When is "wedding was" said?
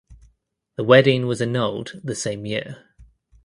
0.83-1.43